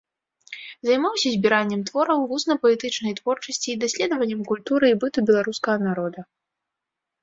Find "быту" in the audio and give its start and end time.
5.01-5.19